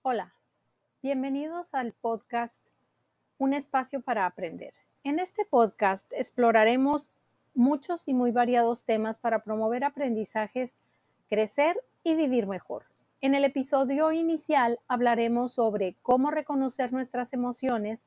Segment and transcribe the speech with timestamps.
[0.00, 0.32] Hola,
[1.02, 2.62] bienvenidos al podcast
[3.36, 4.72] Un espacio para aprender.
[5.04, 7.12] En este podcast exploraremos
[7.54, 10.78] muchos y muy variados temas para promover aprendizajes,
[11.28, 12.86] crecer y vivir mejor.
[13.20, 18.06] En el episodio inicial hablaremos sobre cómo reconocer nuestras emociones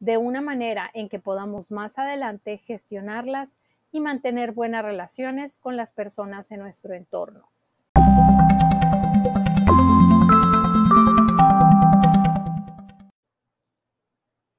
[0.00, 3.54] de una manera en que podamos más adelante gestionarlas
[3.92, 7.50] y mantener buenas relaciones con las personas en nuestro entorno.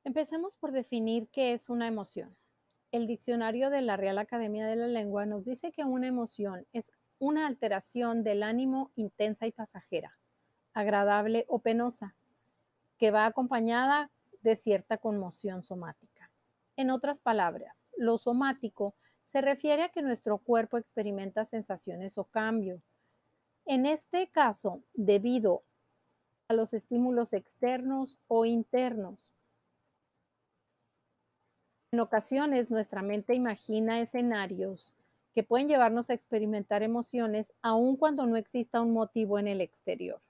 [0.04, 2.36] Empecemos por definir qué es una emoción.
[2.92, 6.92] El diccionario de la Real Academia de la Lengua nos dice que una emoción es
[7.18, 10.18] una alteración del ánimo intensa y pasajera,
[10.74, 12.14] agradable o penosa,
[12.98, 16.32] que va acompañada de cierta conmoción somática.
[16.76, 18.96] En otras palabras, lo somático
[19.26, 22.82] se refiere a que nuestro cuerpo experimenta sensaciones o cambios.
[23.66, 25.64] En este caso, debido
[26.48, 29.34] a los estímulos externos o internos,
[31.92, 34.96] en ocasiones nuestra mente imagina escenarios
[35.34, 40.22] que pueden llevarnos a experimentar emociones aun cuando no exista un motivo en el exterior.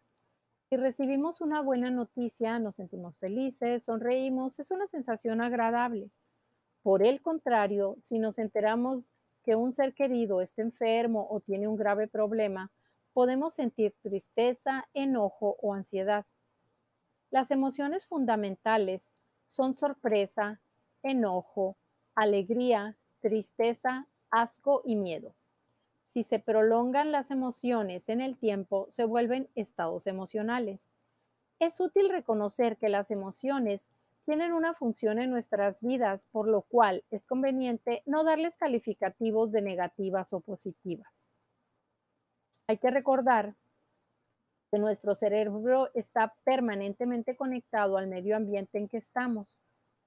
[0.71, 6.09] Si recibimos una buena noticia, nos sentimos felices, sonreímos, es una sensación agradable.
[6.81, 9.05] Por el contrario, si nos enteramos
[9.43, 12.71] que un ser querido está enfermo o tiene un grave problema,
[13.11, 16.25] podemos sentir tristeza, enojo o ansiedad.
[17.31, 19.11] Las emociones fundamentales
[19.43, 20.61] son sorpresa,
[21.03, 21.75] enojo,
[22.15, 25.35] alegría, tristeza, asco y miedo.
[26.13, 30.91] Si se prolongan las emociones en el tiempo, se vuelven estados emocionales.
[31.57, 33.87] Es útil reconocer que las emociones
[34.25, 39.61] tienen una función en nuestras vidas, por lo cual es conveniente no darles calificativos de
[39.61, 41.09] negativas o positivas.
[42.67, 43.55] Hay que recordar
[44.69, 49.57] que nuestro cerebro está permanentemente conectado al medio ambiente en que estamos,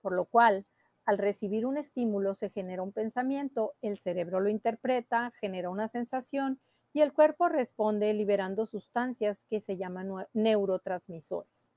[0.03, 0.67] por lo cual
[1.07, 6.61] al recibir un estímulo se genera un pensamiento, el cerebro lo interpreta, genera una sensación
[6.93, 11.73] y el cuerpo responde liberando sustancias que se llaman neurotransmisores.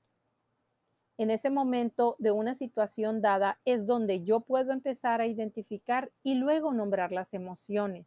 [1.18, 6.36] En ese momento de una situación dada es donde yo puedo empezar a identificar y
[6.36, 8.06] luego nombrar las emociones,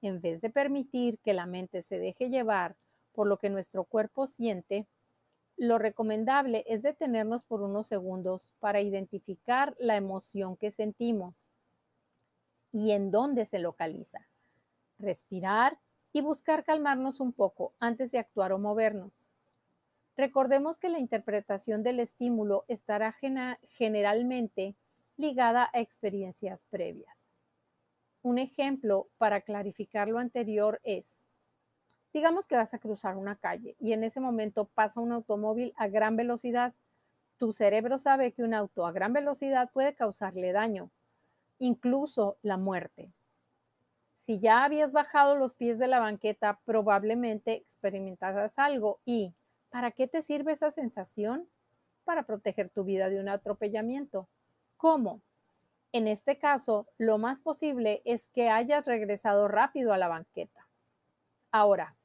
[0.00, 2.76] en vez de permitir que la mente se deje llevar
[3.12, 4.86] por lo que nuestro cuerpo siente,
[5.56, 11.48] lo recomendable es detenernos por unos segundos para identificar la emoción que sentimos
[12.72, 14.28] y en dónde se localiza.
[14.98, 15.78] Respirar
[16.12, 19.30] y buscar calmarnos un poco antes de actuar o movernos.
[20.16, 23.14] Recordemos que la interpretación del estímulo estará
[23.68, 24.74] generalmente
[25.16, 27.26] ligada a experiencias previas.
[28.22, 31.25] Un ejemplo para clarificar lo anterior es,
[32.12, 35.88] Digamos que vas a cruzar una calle y en ese momento pasa un automóvil a
[35.88, 36.74] gran velocidad.
[37.38, 40.90] Tu cerebro sabe que un auto a gran velocidad puede causarle daño,
[41.58, 43.12] incluso la muerte.
[44.14, 49.34] Si ya habías bajado los pies de la banqueta, probablemente experimentarás algo y
[49.70, 51.48] ¿para qué te sirve esa sensación?
[52.04, 54.28] Para proteger tu vida de un atropellamiento.
[54.76, 55.22] ¿Cómo?
[55.92, 60.65] En este caso, lo más posible es que hayas regresado rápido a la banqueta.
[61.56, 61.96] Ahora,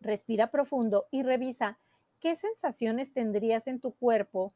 [0.00, 1.78] Respira profundo y revisa
[2.20, 4.54] qué sensaciones tendrías en tu cuerpo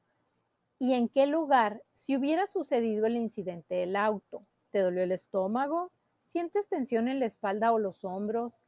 [0.79, 4.47] y en qué lugar si hubiera sucedido el incidente del auto.
[4.71, 5.91] ¿Te dolió el estómago?
[6.25, 8.61] ¿Sientes tensión en la espalda o los hombros?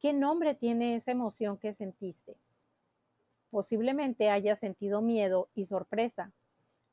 [0.00, 2.36] ¿Qué nombre tiene esa emoción que sentiste?
[3.50, 6.32] Posiblemente hayas sentido miedo y sorpresa.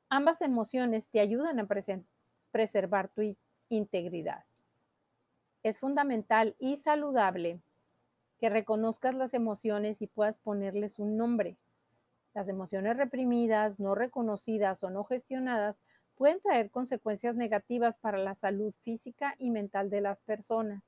[0.10, 1.68] Ambas emociones te ayudan a
[2.52, 3.36] preservar tu
[3.70, 4.46] integridad.
[5.64, 7.62] Es fundamental y saludable
[8.40, 11.58] que reconozcas las emociones y puedas ponerles un nombre.
[12.34, 15.80] Las emociones reprimidas, no reconocidas o no gestionadas
[16.16, 20.84] pueden traer consecuencias negativas para la salud física y mental de las personas.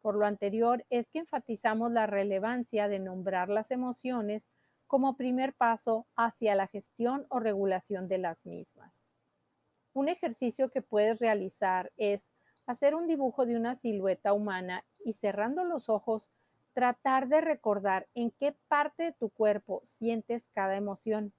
[0.00, 4.48] Por lo anterior, es que enfatizamos la relevancia de nombrar las emociones
[4.86, 8.94] como primer paso hacia la gestión o regulación de las mismas.
[9.92, 12.30] Un ejercicio que puedes realizar es
[12.66, 16.30] hacer un dibujo de una silueta humana y cerrando los ojos
[16.78, 21.32] tratar de recordar en qué parte de tu cuerpo sientes cada emoción.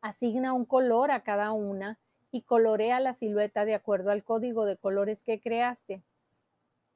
[0.00, 1.98] Asigna un color a cada una
[2.30, 6.02] y colorea la silueta de acuerdo al código de colores que creaste.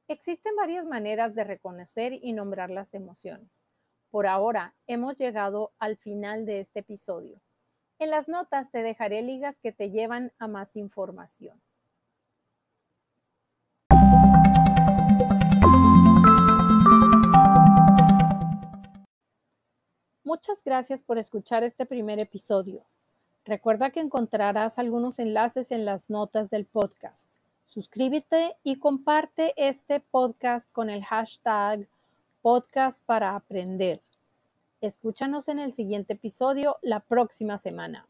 [0.07, 3.67] Existen varias maneras de reconocer y nombrar las emociones.
[4.09, 7.39] Por ahora hemos llegado al final de este episodio.
[7.99, 11.61] En las notas te dejaré ligas que te llevan a más información.
[20.37, 22.83] Muchas gracias por escuchar este primer episodio.
[23.43, 27.27] Recuerda que encontrarás algunos enlaces en las notas del podcast.
[27.65, 31.87] Suscríbete y comparte este podcast con el hashtag
[32.43, 33.03] podcast.
[34.79, 38.05] Escúchanos en el siguiente episodio la próxima semana.